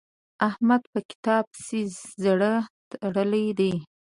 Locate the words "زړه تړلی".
2.23-3.47